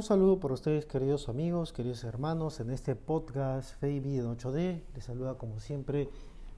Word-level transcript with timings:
Un 0.00 0.04
saludo 0.04 0.40
por 0.40 0.50
ustedes, 0.52 0.86
queridos 0.86 1.28
amigos, 1.28 1.74
queridos 1.74 2.04
hermanos, 2.04 2.58
en 2.60 2.70
este 2.70 2.96
podcast 2.96 3.78
Fe 3.80 3.90
y 3.90 4.00
Vida 4.00 4.22
en 4.22 4.34
8D. 4.34 4.80
Les 4.94 5.04
saluda, 5.04 5.34
como 5.34 5.60
siempre, 5.60 6.08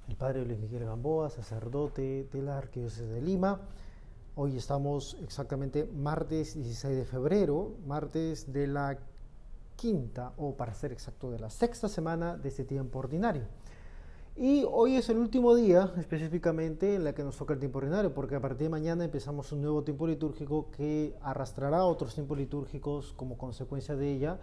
el 0.07 0.14
padre 0.14 0.45
Luis 0.45 0.61
Miguel 0.61 0.84
Gamboa, 0.84 1.29
sacerdote 1.29 2.29
de 2.32 2.40
la 2.40 2.57
Arquidiócesis 2.57 3.08
de 3.08 3.20
Lima. 3.20 3.61
Hoy 4.36 4.57
estamos 4.57 5.16
exactamente 5.25 5.86
martes 5.93 6.54
16 6.54 6.96
de 6.96 7.04
febrero, 7.04 7.75
martes 7.84 8.52
de 8.52 8.68
la 8.68 8.96
quinta, 9.74 10.35
o 10.36 10.54
para 10.54 10.72
ser 10.72 10.93
exacto, 10.93 11.32
de 11.32 11.40
la 11.40 11.50
sexta 11.50 11.88
semana 11.88 12.36
de 12.36 12.49
este 12.49 12.63
tiempo 12.63 13.00
ordinario. 13.00 13.43
Y 14.35 14.64
hoy 14.71 14.96
es 14.96 15.11
el 15.11 15.18
último 15.18 15.54
día 15.54 15.93
específicamente 15.99 16.95
en 16.95 17.04
la 17.04 17.14
que 17.14 17.22
nos 17.22 17.36
toca 17.36 17.53
el 17.53 17.61
tiempo 17.61 17.79
ordinario, 17.79 18.14
porque 18.14 18.35
a 18.35 18.41
partir 18.41 18.63
de 18.64 18.71
mañana 18.71 19.05
empezamos 19.05 19.53
un 19.53 19.61
nuevo 19.61 19.85
tiempo 19.85 20.07
litúrgico 20.07 20.71
que 20.71 21.14
arrastrará 21.21 21.85
otros 21.85 22.14
tiempos 22.14 22.39
litúrgicos 22.39 23.13
como 23.13 23.36
consecuencia 23.36 23.95
de 23.95 24.11
ella 24.11 24.41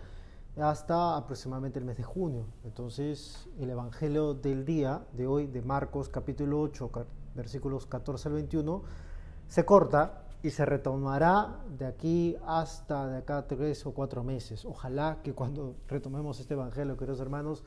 hasta 0.57 1.17
aproximadamente 1.17 1.79
el 1.79 1.85
mes 1.85 1.97
de 1.97 2.03
junio. 2.03 2.45
Entonces, 2.63 3.49
el 3.59 3.71
Evangelio 3.71 4.35
del 4.35 4.63
día 4.63 5.05
de 5.13 5.25
hoy, 5.25 5.47
de 5.47 5.63
Marcos 5.63 6.07
capítulo 6.07 6.61
8, 6.61 6.91
versículos 7.33 7.87
14 7.87 8.27
al 8.27 8.35
21, 8.35 8.83
se 9.47 9.65
corta 9.65 10.21
y 10.43 10.51
se 10.51 10.65
retomará 10.65 11.61
de 11.79 11.87
aquí 11.87 12.37
hasta 12.45 13.07
de 13.07 13.17
acá 13.17 13.47
tres 13.47 13.83
o 13.87 13.91
cuatro 13.91 14.23
meses. 14.23 14.65
Ojalá 14.65 15.17
que 15.23 15.33
cuando 15.33 15.77
retomemos 15.87 16.39
este 16.39 16.53
Evangelio, 16.53 16.95
queridos 16.95 17.19
hermanos, 17.21 17.63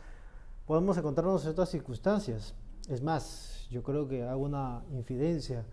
podemos 0.66 0.96
encontrarnos 0.96 1.44
en 1.44 1.50
otras 1.50 1.70
circunstancias. 1.70 2.54
Es 2.88 3.02
más, 3.02 3.66
yo 3.70 3.82
creo 3.82 4.08
que 4.08 4.22
hago 4.22 4.42
una 4.42 4.82
infidencia. 4.92 5.64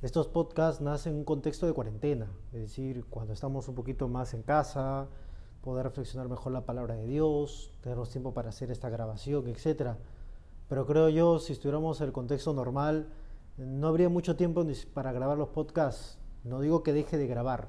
Estos 0.00 0.28
podcasts 0.28 0.80
nacen 0.80 1.12
en 1.12 1.18
un 1.20 1.24
contexto 1.24 1.66
de 1.66 1.72
cuarentena, 1.72 2.26
es 2.52 2.60
decir, 2.60 3.04
cuando 3.08 3.32
estamos 3.32 3.68
un 3.68 3.74
poquito 3.74 4.08
más 4.08 4.34
en 4.34 4.42
casa, 4.42 5.06
poder 5.62 5.84
reflexionar 5.84 6.28
mejor 6.28 6.52
la 6.52 6.66
palabra 6.66 6.96
de 6.96 7.06
Dios, 7.06 7.72
tener 7.82 8.04
tiempo 8.08 8.34
para 8.34 8.48
hacer 8.48 8.70
esta 8.72 8.90
grabación, 8.90 9.46
etc. 9.48 9.92
Pero 10.68 10.86
creo 10.86 11.08
yo, 11.08 11.38
si 11.38 11.52
estuviéramos 11.52 12.00
en 12.00 12.08
el 12.08 12.12
contexto 12.12 12.52
normal, 12.52 13.08
no 13.56 13.86
habría 13.86 14.08
mucho 14.08 14.34
tiempo 14.34 14.66
para 14.92 15.12
grabar 15.12 15.38
los 15.38 15.50
podcasts. 15.50 16.18
No 16.42 16.60
digo 16.60 16.82
que 16.82 16.92
deje 16.92 17.16
de 17.16 17.28
grabar, 17.28 17.68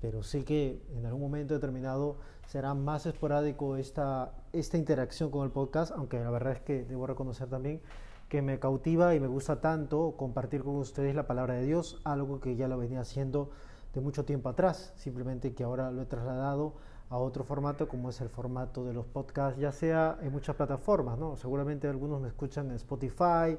pero 0.00 0.22
sí 0.22 0.42
que 0.44 0.82
en 0.94 1.06
algún 1.06 1.22
momento 1.22 1.54
determinado 1.54 2.16
será 2.46 2.74
más 2.74 3.06
esporádico 3.06 3.76
esta, 3.76 4.32
esta 4.52 4.76
interacción 4.76 5.30
con 5.30 5.44
el 5.44 5.50
podcast, 5.50 5.92
aunque 5.92 6.20
la 6.20 6.30
verdad 6.30 6.52
es 6.52 6.60
que 6.60 6.84
debo 6.84 7.06
reconocer 7.06 7.48
también 7.48 7.80
que 8.28 8.42
me 8.42 8.58
cautiva 8.58 9.14
y 9.14 9.20
me 9.20 9.26
gusta 9.28 9.60
tanto 9.60 10.14
compartir 10.16 10.62
con 10.64 10.76
ustedes 10.76 11.14
la 11.14 11.26
palabra 11.26 11.54
de 11.54 11.64
Dios, 11.64 12.00
algo 12.04 12.40
que 12.40 12.56
ya 12.56 12.68
lo 12.68 12.78
venía 12.78 13.00
haciendo 13.00 13.50
de 13.94 14.00
mucho 14.00 14.24
tiempo 14.24 14.48
atrás, 14.48 14.92
simplemente 14.96 15.54
que 15.54 15.64
ahora 15.64 15.90
lo 15.90 16.02
he 16.02 16.06
trasladado 16.06 16.74
a 17.08 17.18
otro 17.18 17.44
formato 17.44 17.88
como 17.88 18.10
es 18.10 18.20
el 18.20 18.28
formato 18.28 18.84
de 18.84 18.92
los 18.92 19.06
podcasts, 19.06 19.60
ya 19.60 19.70
sea 19.70 20.18
en 20.20 20.32
muchas 20.32 20.56
plataformas, 20.56 21.18
¿no? 21.18 21.36
Seguramente 21.36 21.86
algunos 21.86 22.20
me 22.20 22.28
escuchan 22.28 22.66
en 22.66 22.76
Spotify, 22.76 23.56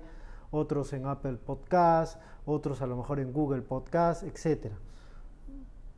otros 0.51 0.91
en 0.93 1.05
Apple 1.05 1.37
Podcasts, 1.37 2.19
otros 2.45 2.81
a 2.81 2.87
lo 2.87 2.97
mejor 2.97 3.19
en 3.19 3.31
Google 3.31 3.61
Podcasts, 3.61 4.23
etcétera. 4.23 4.77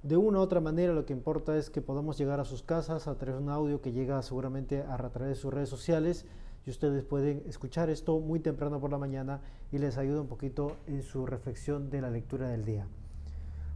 De 0.02 0.16
una 0.16 0.40
u 0.40 0.42
otra 0.42 0.62
manera 0.62 0.94
lo 0.94 1.06
que 1.06 1.12
importa 1.12 1.58
es 1.58 1.70
que 1.70 1.82
podamos 1.82 2.18
llegar 2.18 2.40
a 2.40 2.46
sus 2.46 2.64
casas 2.64 3.10
a 3.10 3.18
través 3.18 3.36
de 3.36 3.44
un 3.44 3.50
audio 3.50 3.82
que 3.82 3.92
llega 3.92 4.22
seguramente 4.22 4.82
a 4.82 4.96
través 5.10 5.30
de 5.30 5.36
sus 5.36 5.54
redes 5.54 5.68
sociales 5.68 6.26
y 6.66 6.70
ustedes 6.70 7.04
pueden 7.04 7.44
escuchar 7.48 7.90
esto 7.90 8.18
muy 8.22 8.40
temprano 8.40 8.80
por 8.80 8.92
la 8.92 8.98
mañana 8.98 9.42
y 9.74 9.78
les 9.78 9.98
ayuda 9.98 10.22
un 10.22 10.28
poquito 10.28 10.78
en 10.88 11.04
su 11.04 11.26
reflexión 11.26 11.90
de 11.90 12.00
la 12.00 12.12
lectura 12.12 12.48
del 12.48 12.64
día. 12.64 12.88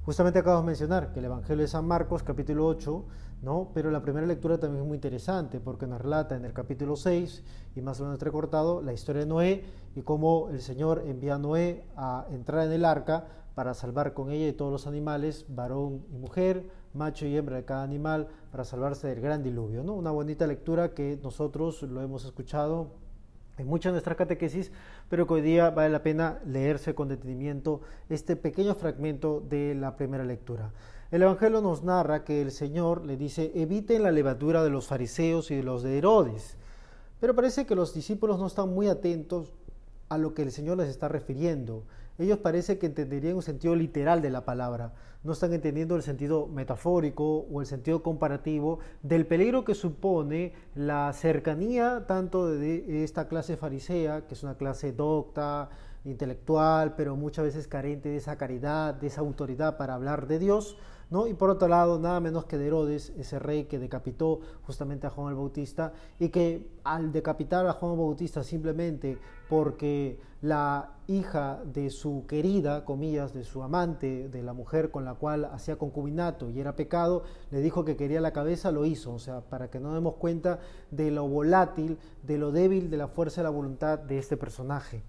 Justamente 0.05 0.39
acabo 0.39 0.59
de 0.59 0.65
mencionar 0.65 1.13
que 1.13 1.19
el 1.19 1.25
Evangelio 1.25 1.61
de 1.61 1.67
San 1.69 1.85
Marcos, 1.87 2.23
capítulo 2.23 2.67
8, 2.67 3.05
¿no? 3.41 3.69
pero 3.73 3.89
la 3.89 4.01
primera 4.01 4.27
lectura 4.27 4.57
también 4.57 4.81
es 4.81 4.87
muy 4.87 4.95
interesante 4.95 5.61
porque 5.61 5.87
nos 5.87 6.01
relata 6.01 6.35
en 6.35 6.43
el 6.43 6.51
capítulo 6.51 6.97
6 6.97 7.41
y 7.77 7.81
más 7.81 8.01
o 8.01 8.03
menos 8.03 8.19
recortado 8.19 8.81
la 8.81 8.91
historia 8.91 9.21
de 9.21 9.27
Noé 9.27 9.63
y 9.95 10.01
cómo 10.01 10.49
el 10.49 10.61
Señor 10.61 11.03
envía 11.05 11.35
a 11.35 11.37
Noé 11.37 11.85
a 11.95 12.25
entrar 12.31 12.67
en 12.67 12.73
el 12.73 12.83
arca 12.83 13.27
para 13.55 13.73
salvar 13.73 14.13
con 14.13 14.29
ella 14.29 14.49
y 14.49 14.51
todos 14.51 14.73
los 14.73 14.87
animales, 14.87 15.45
varón 15.47 16.03
y 16.11 16.17
mujer, 16.17 16.69
macho 16.93 17.25
y 17.25 17.37
hembra 17.37 17.55
de 17.55 17.63
cada 17.63 17.83
animal, 17.83 18.27
para 18.51 18.65
salvarse 18.65 19.07
del 19.07 19.21
gran 19.21 19.41
diluvio. 19.41 19.85
¿no? 19.85 19.93
Una 19.93 20.11
bonita 20.11 20.45
lectura 20.47 20.93
que 20.93 21.17
nosotros 21.23 21.81
lo 21.83 22.01
hemos 22.01 22.25
escuchado 22.25 23.02
en 23.57 23.67
muchas 23.67 23.91
de 23.91 23.93
nuestras 23.93 24.17
catequesis, 24.17 24.71
pero 25.09 25.27
que 25.27 25.35
hoy 25.35 25.41
día 25.41 25.69
vale 25.69 25.89
la 25.89 26.03
pena 26.03 26.39
leerse 26.45 26.95
con 26.95 27.07
detenimiento 27.07 27.81
este 28.09 28.35
pequeño 28.35 28.75
fragmento 28.75 29.41
de 29.41 29.75
la 29.75 29.95
primera 29.95 30.23
lectura. 30.23 30.71
El 31.11 31.21
Evangelio 31.21 31.61
nos 31.61 31.83
narra 31.83 32.23
que 32.23 32.41
el 32.41 32.51
Señor 32.51 33.05
le 33.05 33.17
dice, 33.17 33.51
eviten 33.53 34.01
la 34.01 34.11
levadura 34.11 34.63
de 34.63 34.71
los 34.71 34.87
fariseos 34.87 35.51
y 35.51 35.55
de 35.55 35.63
los 35.63 35.83
de 35.83 35.99
Herodes. 35.99 36.57
Pero 37.19 37.35
parece 37.35 37.65
que 37.65 37.75
los 37.75 37.93
discípulos 37.93 38.39
no 38.39 38.47
están 38.47 38.73
muy 38.73 38.87
atentos 38.87 39.53
a 40.09 40.17
lo 40.17 40.33
que 40.33 40.41
el 40.41 40.51
Señor 40.51 40.77
les 40.77 40.89
está 40.89 41.07
refiriendo 41.07 41.83
ellos 42.17 42.39
parece 42.39 42.77
que 42.77 42.85
entenderían 42.85 43.35
un 43.35 43.41
sentido 43.41 43.75
literal 43.75 44.21
de 44.21 44.29
la 44.29 44.45
palabra, 44.45 44.93
no 45.23 45.31
están 45.31 45.53
entendiendo 45.53 45.95
el 45.95 46.03
sentido 46.03 46.47
metafórico 46.47 47.45
o 47.49 47.61
el 47.61 47.67
sentido 47.67 48.03
comparativo 48.03 48.79
del 49.01 49.25
peligro 49.25 49.63
que 49.63 49.73
supone 49.73 50.53
la 50.75 51.13
cercanía 51.13 52.05
tanto 52.07 52.47
de 52.47 53.03
esta 53.03 53.27
clase 53.27 53.55
farisea, 53.55 54.27
que 54.27 54.33
es 54.33 54.43
una 54.43 54.57
clase 54.57 54.91
docta, 54.91 55.69
intelectual, 56.05 56.95
pero 56.95 57.15
muchas 57.15 57.45
veces 57.45 57.67
carente 57.67 58.09
de 58.09 58.17
esa 58.17 58.37
caridad, 58.37 58.93
de 58.93 59.07
esa 59.07 59.21
autoridad 59.21 59.77
para 59.77 59.93
hablar 59.93 60.27
de 60.27 60.39
Dios, 60.39 60.77
¿no? 61.13 61.27
Y 61.27 61.35
por 61.35 61.51
otro 61.51 61.67
lado, 61.67 61.99
nada 61.99 62.19
menos 62.19 62.45
que 62.45 62.57
de 62.57 62.65
Herodes, 62.65 63.13
ese 63.19 63.37
rey 63.37 63.65
que 63.65 63.77
decapitó 63.77 64.39
justamente 64.65 65.05
a 65.05 65.11
Juan 65.11 65.29
el 65.29 65.35
Bautista 65.35 65.93
y 66.19 66.29
que 66.29 66.67
al 66.83 67.11
decapitar 67.11 67.67
a 67.67 67.73
Juan 67.73 67.91
el 67.91 67.99
Bautista 67.99 68.41
simplemente 68.41 69.19
porque 69.47 70.19
la 70.41 70.93
hija 71.05 71.61
de 71.65 71.91
su 71.91 72.25
querida, 72.27 72.83
comillas, 72.83 73.31
de 73.31 73.43
su 73.43 73.61
amante, 73.61 74.27
de 74.27 74.41
la 74.41 74.53
mujer 74.53 74.89
con 74.89 75.05
la 75.05 75.13
cual 75.13 75.45
hacía 75.45 75.75
concubinato 75.75 76.49
y 76.49 76.59
era 76.59 76.75
pecado, 76.75 77.25
le 77.51 77.61
dijo 77.61 77.85
que 77.85 77.95
quería 77.95 78.19
la 78.19 78.33
cabeza, 78.33 78.71
lo 78.71 78.83
hizo, 78.83 79.13
o 79.13 79.19
sea, 79.19 79.41
para 79.41 79.69
que 79.69 79.79
no 79.79 79.93
demos 79.93 80.15
cuenta 80.15 80.61
de 80.89 81.11
lo 81.11 81.27
volátil, 81.27 81.99
de 82.23 82.39
lo 82.39 82.51
débil 82.51 82.89
de 82.89 82.97
la 82.97 83.07
fuerza 83.07 83.41
de 83.41 83.43
la 83.43 83.51
voluntad 83.51 83.99
de 83.99 84.17
este 84.17 84.35
personaje. 84.35 85.03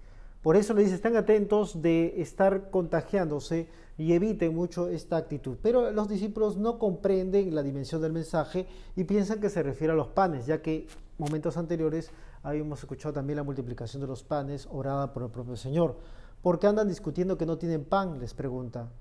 Por 0.45 0.57
eso 0.57 0.75
le 0.75 0.83
dice, 0.83 0.93
están 0.93 1.15
atentos 1.15 1.81
de 1.81 2.21
estar 2.21 2.69
contagiándose 2.69 3.67
y 3.97 4.13
eviten 4.13 4.53
mucho 4.53 4.89
esta 4.89 5.17
actitud. 5.17 5.57
Pero 5.59 5.89
los 5.89 6.07
discípulos 6.07 6.55
no 6.55 6.77
comprenden 6.77 7.55
la 7.55 7.63
dimensión 7.63 7.99
del 7.99 8.13
mensaje 8.13 8.67
y 8.95 9.05
piensan 9.05 9.39
que 9.39 9.49
se 9.49 9.63
refiere 9.63 9.93
a 9.93 9.95
los 9.95 10.09
panes, 10.09 10.45
ya 10.45 10.61
que 10.61 10.85
momentos 11.17 11.57
anteriores 11.57 12.11
habíamos 12.43 12.77
escuchado 12.77 13.11
también 13.11 13.37
la 13.37 13.43
multiplicación 13.43 14.01
de 14.01 14.07
los 14.07 14.21
panes 14.21 14.67
orada 14.71 15.11
por 15.13 15.23
el 15.23 15.31
propio 15.31 15.55
Señor. 15.55 15.97
¿Por 16.43 16.59
qué 16.59 16.67
andan 16.67 16.89
discutiendo 16.89 17.39
que 17.39 17.47
no 17.47 17.57
tienen 17.57 17.83
pan? 17.83 18.19
les 18.19 18.35
pregunta. 18.35 18.91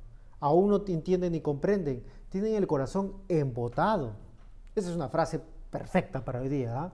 Aún 0.41 0.71
no 0.71 0.83
entienden 0.87 1.33
ni 1.33 1.43
comprenden. 1.43 2.05
Tienen 2.31 2.55
el 2.55 2.67
corazón 2.67 3.17
embotado. 3.29 4.13
Esa 4.75 4.89
es 4.89 4.97
una 4.97 5.11
frase 5.11 5.43
perfecta 5.71 6.25
para 6.25 6.41
hoy 6.41 6.49
día. 6.49 6.85
¿ah? 6.85 6.93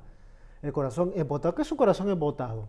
El 0.60 0.72
corazón 0.72 1.12
embotado. 1.14 1.54
¿Qué 1.54 1.62
es 1.62 1.70
un 1.70 1.78
corazón 1.78 2.10
embotado? 2.10 2.68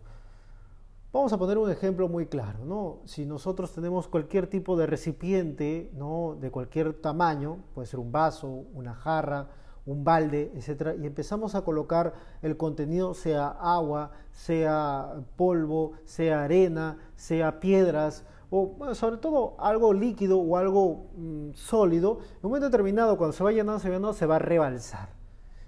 Vamos 1.14 1.34
a 1.34 1.38
poner 1.38 1.58
un 1.58 1.70
ejemplo 1.70 2.08
muy 2.08 2.28
claro, 2.28 2.64
¿no? 2.64 3.00
Si 3.04 3.26
nosotros 3.26 3.74
tenemos 3.74 4.08
cualquier 4.08 4.48
tipo 4.48 4.78
de 4.78 4.86
recipiente, 4.86 5.92
¿no? 5.94 6.38
De 6.40 6.52
cualquier 6.52 6.94
tamaño, 6.94 7.58
puede 7.76 7.86
ser 7.86 8.00
un 8.00 8.14
vaso, 8.14 8.48
una 8.74 8.94
jarra, 8.96 9.50
un 9.86 10.06
balde, 10.06 10.54
etcétera, 10.56 10.96
y 10.96 11.06
empezamos 11.06 11.54
a 11.54 11.66
colocar 11.66 12.14
el 12.42 12.56
contenido, 12.56 13.14
sea 13.14 13.50
agua, 13.50 14.12
sea 14.32 15.22
polvo, 15.36 15.94
sea 16.06 16.44
arena, 16.44 16.98
sea 17.18 17.60
piedras, 17.60 18.24
o 18.50 18.78
sobre 18.94 19.18
todo 19.18 19.56
algo 19.60 19.92
líquido 19.92 20.40
o 20.40 20.56
algo 20.56 21.08
mm, 21.18 21.52
sólido, 21.56 22.20
en 22.22 22.46
un 22.46 22.52
momento 22.52 22.70
determinado, 22.70 23.18
cuando 23.18 23.34
se 23.34 23.44
va 23.44 23.52
llenando, 23.52 23.80
se 23.80 23.90
va 23.90 23.96
llenando, 23.96 24.14
se 24.14 24.26
va 24.26 24.38
a 24.38 24.40
rebalsar. 24.40 25.10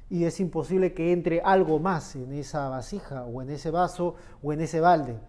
Y 0.09 0.23
es 0.23 0.39
imposible 0.39 0.93
que 0.93 1.11
entre 1.11 1.41
algo 1.41 1.79
más 1.79 2.15
en 2.15 2.31
esa 2.31 2.69
vasija, 2.69 3.25
o 3.25 3.41
en 3.41 3.49
ese 3.49 3.71
vaso, 3.71 4.15
o 4.41 4.53
en 4.53 4.61
ese 4.61 4.79
balde. 4.79 5.19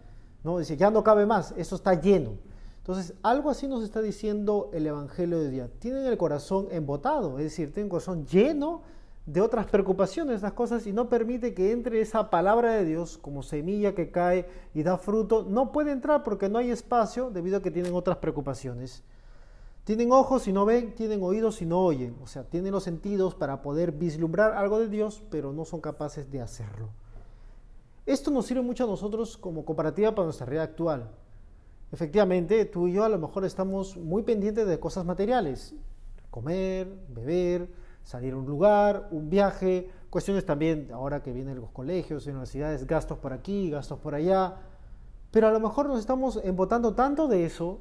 ¿No? 0.45 0.59
Dice, 0.59 0.77
ya 0.77 0.91
no 0.91 1.03
cabe 1.03 1.27
más, 1.27 1.53
eso 1.57 1.75
está 1.75 2.01
lleno. 2.01 2.33
Entonces, 2.79 3.15
algo 3.23 3.49
así 3.49 3.67
nos 3.67 3.83
está 3.83 4.03
diciendo 4.03 4.71
el 4.75 4.87
Evangelio 4.87 5.41
de 5.41 5.51
día. 5.51 5.71
Tienen 5.79 6.05
el 6.05 6.19
corazón 6.19 6.69
embotado, 6.71 7.39
es 7.39 7.45
decir, 7.45 7.73
tienen 7.73 7.87
el 7.87 7.91
corazón 7.91 8.27
lleno 8.27 8.83
de 9.25 9.41
otras 9.41 9.65
preocupaciones, 9.67 10.37
estas 10.37 10.53
cosas, 10.53 10.87
y 10.87 10.93
no 10.93 11.09
permite 11.09 11.55
que 11.55 11.73
entre 11.73 12.03
esa 12.03 12.29
palabra 12.29 12.75
de 12.75 12.85
Dios 12.85 13.17
como 13.17 13.43
semilla 13.43 13.95
que 13.95 14.11
cae 14.11 14.47
y 14.75 14.83
da 14.83 14.99
fruto. 14.99 15.47
No 15.49 15.73
puede 15.73 15.93
entrar 15.93 16.23
porque 16.23 16.51
no 16.51 16.59
hay 16.59 16.71
espacio 16.71 17.31
debido 17.31 17.57
a 17.57 17.63
que 17.63 17.71
tienen 17.71 17.95
otras 17.95 18.19
preocupaciones. 18.19 19.03
Tienen 19.85 20.13
ojos 20.13 20.47
y 20.47 20.53
no 20.53 20.67
ven, 20.67 20.95
tienen 20.95 21.23
oídos 21.23 21.63
y 21.63 21.67
no 21.67 21.81
oyen. 21.81 22.17
O 22.23 22.27
sea, 22.27 22.45
tienen 22.45 22.73
los 22.73 22.85
sentidos 22.85 23.35
para 23.35 23.63
poder 23.63 23.93
vislumbrar 23.93 24.53
algo 24.53 24.79
de 24.79 24.89
Dios, 24.89 25.23
pero 25.31 25.55
no 25.55 25.65
son 25.65 25.81
capaces 25.81 26.31
de 26.31 26.43
hacerlo. 26.43 26.91
Esto 28.07 28.31
nos 28.31 28.47
sirve 28.47 28.63
mucho 28.63 28.85
a 28.85 28.87
nosotros 28.87 29.37
como 29.37 29.65
comparativa 29.65 30.15
para 30.15 30.27
nuestra 30.27 30.45
realidad 30.45 30.71
actual. 30.71 31.11
Efectivamente, 31.91 32.65
tú 32.67 32.89
y 32.89 32.93
yo 32.95 33.05
a 33.05 33.09
lo 33.09 33.19
mejor 33.19 33.45
estamos 33.45 33.97
muy 33.97 34.23
pendientes 34.23 34.67
de 34.67 34.79
cosas 34.79 35.05
materiales, 35.05 35.75
comer, 36.31 36.89
beber, 37.09 37.69
salir 38.03 38.35
a 38.35 38.37
un 38.37 38.47
lugar, 38.47 39.09
un 39.11 39.31
viaje, 39.31 39.91
cuestiones 40.11 40.45
también, 40.45 40.91
ahora 40.93 41.23
que 41.23 41.33
vienen 41.33 41.61
los 41.61 41.71
colegios, 41.71 42.27
universidades, 42.27 42.87
gastos 42.87 43.19
por 43.19 43.33
aquí, 43.33 43.71
gastos 43.71 43.99
por 43.99 44.15
allá, 44.15 44.57
pero 45.31 45.49
a 45.49 45.51
lo 45.51 45.61
mejor 45.61 45.87
nos 45.87 45.99
estamos 45.99 46.41
embotando 46.45 46.95
tanto 46.95 47.27
de 47.27 47.47
eso 47.47 47.81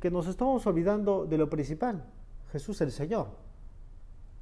que 0.00 0.10
nos 0.10 0.26
estamos 0.26 0.66
olvidando 0.66 1.24
de 1.24 1.38
lo 1.38 1.48
principal, 1.48 2.04
Jesús 2.50 2.80
el 2.82 2.92
Señor. 2.92 3.28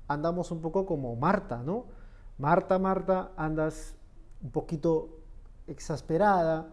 Andamos 0.08 0.50
un 0.50 0.60
poco 0.60 0.86
como 0.86 1.14
Marta, 1.14 1.62
¿no? 1.62 1.84
Marta, 2.38 2.78
Marta, 2.78 3.32
andas 3.36 3.94
un 4.42 4.50
poquito 4.50 5.19
exasperada, 5.70 6.68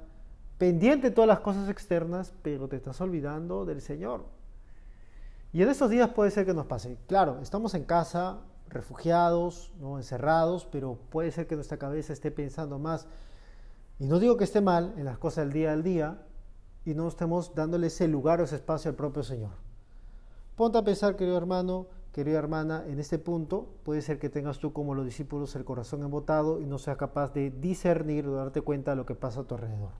pendiente 0.57 1.09
de 1.09 1.15
todas 1.15 1.27
las 1.27 1.39
cosas 1.39 1.69
externas, 1.69 2.33
pero 2.41 2.67
te 2.67 2.75
estás 2.75 2.99
olvidando 2.99 3.65
del 3.65 3.81
Señor. 3.81 4.25
Y 5.53 5.61
en 5.61 5.69
estos 5.69 5.89
días 5.89 6.09
puede 6.09 6.31
ser 6.31 6.45
que 6.45 6.53
nos 6.53 6.65
pase. 6.65 6.97
Claro, 7.07 7.39
estamos 7.41 7.73
en 7.73 7.83
casa, 7.85 8.39
refugiados, 8.69 9.71
¿no? 9.79 9.97
encerrados, 9.97 10.65
pero 10.65 10.97
puede 11.09 11.31
ser 11.31 11.47
que 11.47 11.55
nuestra 11.55 11.77
cabeza 11.77 12.13
esté 12.13 12.31
pensando 12.31 12.79
más, 12.79 13.07
y 13.99 14.05
no 14.05 14.19
digo 14.19 14.37
que 14.37 14.43
esté 14.43 14.61
mal, 14.61 14.93
en 14.97 15.05
las 15.05 15.17
cosas 15.17 15.45
del 15.45 15.53
día 15.53 15.73
al 15.73 15.83
día, 15.83 16.21
y 16.85 16.93
no 16.93 17.07
estemos 17.07 17.53
dándole 17.55 17.87
ese 17.87 18.07
lugar 18.07 18.41
o 18.41 18.43
ese 18.43 18.55
espacio 18.55 18.89
al 18.89 18.95
propio 18.95 19.23
Señor. 19.23 19.51
Ponte 20.55 20.77
a 20.77 20.83
pensar, 20.83 21.15
querido 21.15 21.37
hermano, 21.37 21.87
querida 22.17 22.39
hermana, 22.39 22.83
en 22.87 22.99
este 22.99 23.19
punto 23.19 23.75
puede 23.83 24.01
ser 24.01 24.17
que 24.17 24.27
tengas 24.27 24.57
tú 24.57 24.73
como 24.73 24.95
los 24.95 25.05
discípulos 25.05 25.55
el 25.55 25.63
corazón 25.63 26.01
embotado 26.01 26.59
y 26.59 26.65
no 26.65 26.79
seas 26.79 26.97
capaz 26.97 27.31
de 27.31 27.51
discernir 27.51 28.25
o 28.25 28.33
darte 28.33 28.61
cuenta 28.61 28.89
de 28.89 28.97
lo 28.97 29.05
que 29.05 29.13
pasa 29.13 29.41
a 29.41 29.43
tu 29.43 29.53
alrededor. 29.53 29.91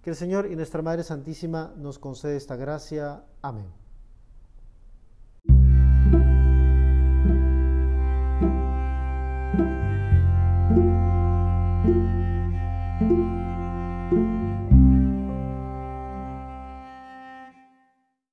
Que 0.00 0.10
el 0.10 0.16
Señor 0.16 0.46
y 0.46 0.54
nuestra 0.54 0.80
Madre 0.80 1.02
Santísima 1.02 1.74
nos 1.76 1.98
concede 1.98 2.36
esta 2.36 2.54
gracia. 2.54 3.24
Amén. 3.42 3.81